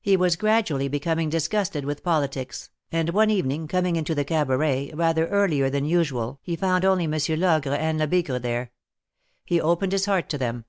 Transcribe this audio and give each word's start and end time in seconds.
He 0.00 0.16
Avas 0.18 0.36
gradually 0.36 0.88
becoming 0.88 1.30
dis 1.30 1.46
gusted 1.46 1.84
Avith 1.84 2.02
politics, 2.02 2.70
and 2.90 3.10
one 3.10 3.30
evening 3.30 3.68
coming 3.68 3.94
into 3.94 4.12
the 4.12 4.24
Cabaret 4.24 4.90
rather 4.94 5.28
earlier 5.28 5.70
than 5.70 5.84
usual 5.84 6.40
he 6.42 6.56
found 6.56 6.84
only 6.84 7.06
Monsieur 7.06 7.36
Logre 7.36 7.74
and 7.76 7.96
Lebigre 8.00 8.42
there. 8.42 8.72
He 9.44 9.60
opened 9.60 9.92
his 9.92 10.06
heart 10.06 10.28
to 10.30 10.38
them. 10.38 10.64